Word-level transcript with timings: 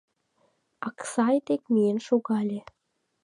Аксай 0.87 1.37
дек 1.47 1.61
миен 1.73 1.99
шогале. 2.07 2.59